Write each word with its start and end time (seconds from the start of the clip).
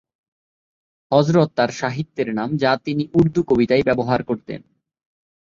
হযরত 1.11 1.49
তার 1.55 1.69
সাহিত্যিক 1.71 2.27
নাম 2.33 2.49
যা 2.57 2.71
তিনি 2.85 3.03
উর্দু 3.13 3.41
কবিতায় 3.43 3.83
ব্যবহার 3.83 4.19
করতেন। 4.23 4.61